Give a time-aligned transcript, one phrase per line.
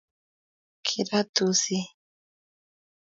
[0.85, 1.87] kirat usit